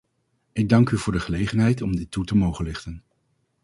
[0.53, 3.03] Ik dank u voor de gelegenheid om dit toe te mogen lichten.